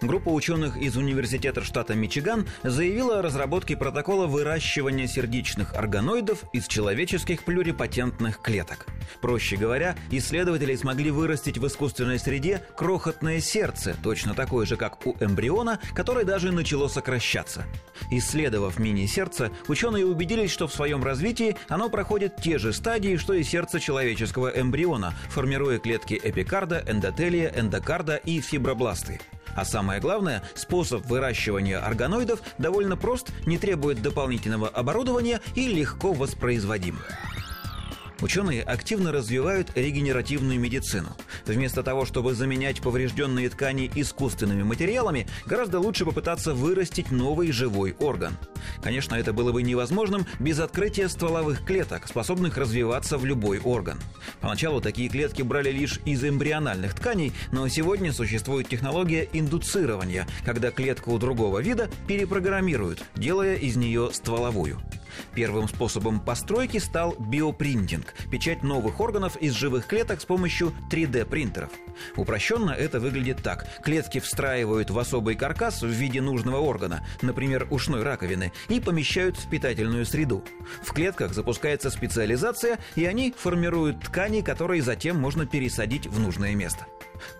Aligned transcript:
Группа 0.00 0.28
ученых 0.28 0.76
из 0.76 0.96
Университета 0.96 1.62
штата 1.62 1.94
Мичиган 1.94 2.46
заявила 2.62 3.18
о 3.18 3.22
разработке 3.22 3.76
протокола 3.76 4.26
выращивания 4.26 5.06
сердечных 5.06 5.74
органоидов 5.74 6.44
из 6.52 6.66
человеческих 6.66 7.44
плюрипатентных 7.44 8.40
клеток. 8.40 8.86
Проще 9.20 9.56
говоря, 9.56 9.96
исследователи 10.10 10.74
смогли 10.74 11.10
вырастить 11.10 11.58
в 11.58 11.66
искусственной 11.66 12.18
среде 12.18 12.62
крохотное 12.76 13.40
сердце, 13.40 13.96
точно 14.02 14.34
такое 14.34 14.66
же, 14.66 14.76
как 14.76 15.06
у 15.06 15.16
эмбриона, 15.20 15.80
которое 15.94 16.24
даже 16.24 16.52
начало 16.52 16.88
сокращаться. 16.88 17.64
Исследовав 18.10 18.78
мини-сердце, 18.78 19.50
ученые 19.68 20.06
убедились, 20.06 20.50
что 20.50 20.66
в 20.66 20.74
своем 20.74 21.04
развитии 21.04 21.56
оно 21.68 21.88
проходит 21.88 22.36
те 22.36 22.58
же 22.58 22.72
стадии, 22.72 23.16
что 23.16 23.34
и 23.34 23.42
сердце 23.42 23.80
человеческого 23.80 24.48
эмбриона, 24.48 25.14
формируя 25.28 25.78
клетки 25.78 26.20
эпикарда, 26.22 26.84
эндотелия, 26.86 27.52
эндокарда 27.54 28.16
и 28.16 28.40
фибробласты. 28.40 29.20
А 29.54 29.64
самое 29.64 30.00
главное, 30.00 30.42
способ 30.54 31.06
выращивания 31.06 31.78
органоидов 31.78 32.40
довольно 32.58 32.96
прост, 32.96 33.30
не 33.46 33.58
требует 33.58 34.02
дополнительного 34.02 34.68
оборудования 34.68 35.40
и 35.54 35.68
легко 35.68 36.12
воспроизводим. 36.12 36.98
Ученые 38.22 38.62
активно 38.62 39.10
развивают 39.10 39.72
регенеративную 39.74 40.58
медицину. 40.60 41.08
Вместо 41.44 41.82
того, 41.82 42.04
чтобы 42.04 42.34
заменять 42.34 42.80
поврежденные 42.80 43.50
ткани 43.50 43.90
искусственными 43.96 44.62
материалами, 44.62 45.26
гораздо 45.44 45.80
лучше 45.80 46.04
попытаться 46.04 46.54
вырастить 46.54 47.10
новый 47.10 47.50
живой 47.50 47.96
орган. 47.98 48.38
Конечно, 48.82 49.14
это 49.14 49.32
было 49.32 49.52
бы 49.52 49.62
невозможным 49.62 50.26
без 50.40 50.58
открытия 50.58 51.08
стволовых 51.08 51.64
клеток, 51.64 52.08
способных 52.08 52.56
развиваться 52.56 53.16
в 53.16 53.24
любой 53.24 53.60
орган. 53.60 54.00
Поначалу 54.40 54.80
такие 54.80 55.08
клетки 55.08 55.42
брали 55.42 55.70
лишь 55.70 56.00
из 56.04 56.24
эмбриональных 56.24 56.94
тканей, 56.94 57.32
но 57.52 57.68
сегодня 57.68 58.12
существует 58.12 58.68
технология 58.68 59.28
индуцирования, 59.32 60.26
когда 60.44 60.70
клетку 60.70 61.16
другого 61.18 61.60
вида 61.60 61.88
перепрограммируют, 62.08 63.04
делая 63.14 63.54
из 63.54 63.76
нее 63.76 64.10
стволовую. 64.12 64.80
Первым 65.34 65.68
способом 65.68 66.20
постройки 66.20 66.78
стал 66.78 67.14
биопринтинг– 67.18 68.14
печать 68.30 68.62
новых 68.62 69.00
органов 69.00 69.36
из 69.36 69.52
живых 69.52 69.86
клеток 69.86 70.20
с 70.20 70.24
помощью 70.24 70.72
3D-принтеров. 70.90 71.70
Упрощенно 72.16 72.70
это 72.70 73.00
выглядит 73.00 73.42
так. 73.42 73.66
Клетки 73.82 74.20
встраивают 74.20 74.90
в 74.90 74.98
особый 74.98 75.34
каркас 75.34 75.82
в 75.82 75.88
виде 75.88 76.20
нужного 76.20 76.58
органа, 76.58 77.06
например, 77.22 77.66
ушной 77.70 78.02
раковины, 78.02 78.52
и 78.68 78.80
помещают 78.80 79.36
в 79.36 79.48
питательную 79.48 80.06
среду. 80.06 80.44
В 80.82 80.92
клетках 80.92 81.34
запускается 81.34 81.90
специализация, 81.90 82.78
и 82.94 83.04
они 83.04 83.34
формируют 83.36 84.00
ткани, 84.00 84.40
которые 84.40 84.82
затем 84.82 85.20
можно 85.20 85.46
пересадить 85.46 86.06
в 86.06 86.18
нужное 86.18 86.54
место. 86.54 86.86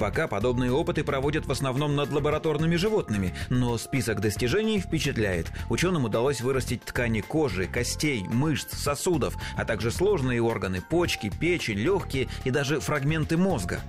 Пока 0.00 0.26
подобные 0.26 0.72
опыты 0.72 1.04
проводят 1.04 1.44
в 1.44 1.52
основном 1.52 1.94
над 1.94 2.10
лабораторными 2.10 2.76
животными, 2.76 3.34
но 3.50 3.76
список 3.76 4.22
достижений 4.22 4.80
впечатляет. 4.80 5.52
Ученым 5.68 6.06
удалось 6.06 6.40
вырастить 6.40 6.82
ткани 6.82 7.20
кожи, 7.20 7.66
костей, 7.66 8.24
мышц, 8.26 8.78
сосудов, 8.78 9.36
а 9.58 9.66
также 9.66 9.90
сложные 9.90 10.40
органы, 10.40 10.80
почки, 10.80 11.28
печень, 11.28 11.76
легкие 11.76 12.28
и 12.44 12.50
даже 12.50 12.80
фрагменты 12.80 13.36
мозга. 13.36 13.82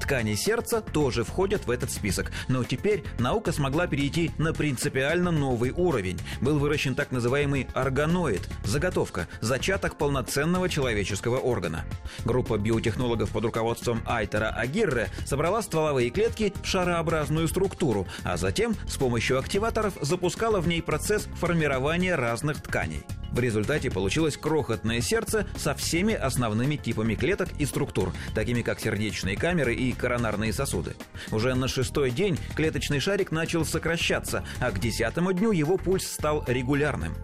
Ткани 0.00 0.34
сердца 0.34 0.80
тоже 0.80 1.24
входят 1.24 1.66
в 1.66 1.70
этот 1.70 1.90
список, 1.90 2.32
но 2.48 2.64
теперь 2.64 3.04
наука 3.18 3.52
смогла 3.52 3.86
перейти 3.86 4.30
на 4.38 4.52
принципиально 4.52 5.30
новый 5.30 5.70
уровень. 5.70 6.18
Был 6.40 6.58
выращен 6.58 6.94
так 6.94 7.10
называемый 7.10 7.66
органоид– 7.74 8.48
заготовка, 8.64 9.28
зачаток 9.40 9.96
полноценного 9.96 10.68
человеческого 10.68 11.38
органа. 11.38 11.84
Группа 12.24 12.58
биотехнологов 12.58 13.30
под 13.30 13.44
руководством 13.44 14.02
Айтера 14.06 14.48
Агирре 14.48 15.08
собрала 15.26 15.62
стволовые 15.62 16.10
клетки 16.10 16.52
в 16.62 16.66
шарообразную 16.66 17.48
структуру, 17.48 18.06
а 18.24 18.36
затем 18.36 18.74
с 18.88 18.96
помощью 18.96 19.38
активаторов 19.38 19.94
запускала 20.00 20.60
в 20.60 20.68
ней 20.68 20.82
процесс 20.82 21.28
формирования 21.34 22.14
разных 22.14 22.62
тканей. 22.62 23.04
В 23.32 23.38
результате 23.38 23.90
получилось 23.90 24.36
крохотное 24.36 25.00
сердце 25.00 25.46
со 25.56 25.74
всеми 25.74 26.14
основными 26.14 26.76
типами 26.76 27.14
клеток 27.14 27.48
и 27.58 27.66
структур, 27.66 28.12
такими 28.34 28.62
как 28.62 28.80
сердечные 28.80 29.36
камеры 29.36 29.74
и 29.74 29.92
коронарные 29.92 30.52
сосуды. 30.52 30.94
Уже 31.30 31.54
на 31.54 31.68
шестой 31.68 32.10
день 32.10 32.38
клеточный 32.56 33.00
шарик 33.00 33.30
начал 33.30 33.64
сокращаться, 33.64 34.44
а 34.60 34.70
к 34.70 34.80
десятому 34.80 35.32
дню 35.32 35.52
его 35.52 35.76
пульс 35.76 36.06
стал 36.06 36.44
регулярным. 36.46 37.14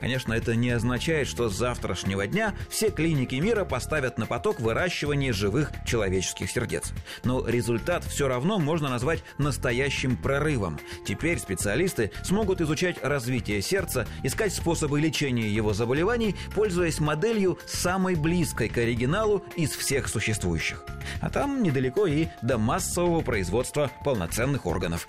Конечно, 0.00 0.32
это 0.32 0.54
не 0.54 0.70
означает, 0.70 1.28
что 1.28 1.48
с 1.48 1.56
завтрашнего 1.56 2.26
дня 2.26 2.54
все 2.68 2.90
клиники 2.90 3.36
мира 3.36 3.64
поставят 3.64 4.18
на 4.18 4.26
поток 4.26 4.60
выращивание 4.60 5.32
живых 5.32 5.70
человеческих 5.86 6.50
сердец. 6.50 6.92
Но 7.24 7.46
результат 7.46 8.04
все 8.04 8.28
равно 8.28 8.58
можно 8.58 8.88
назвать 8.88 9.22
настоящим 9.38 10.16
прорывом. 10.16 10.78
Теперь 11.06 11.38
специалисты 11.38 12.10
смогут 12.22 12.60
изучать 12.60 13.02
развитие 13.02 13.62
сердца, 13.62 14.06
искать 14.22 14.52
способы 14.52 15.00
лечения 15.00 15.51
его 15.52 15.72
заболеваний, 15.72 16.34
пользуясь 16.54 17.00
моделью 17.00 17.58
самой 17.66 18.14
близкой 18.14 18.68
к 18.68 18.78
оригиналу 18.78 19.42
из 19.56 19.70
всех 19.70 20.08
существующих. 20.08 20.84
А 21.20 21.30
там 21.30 21.62
недалеко 21.62 22.06
и 22.06 22.28
до 22.42 22.58
массового 22.58 23.20
производства 23.20 23.90
полноценных 24.04 24.66
органов. 24.66 25.06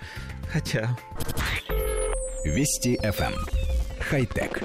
Хотя... 0.50 0.96
Вести 2.44 2.96
FM. 3.02 3.34
Хай-тек. 4.00 4.62